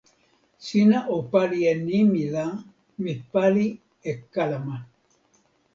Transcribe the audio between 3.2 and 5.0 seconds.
pali e kalama.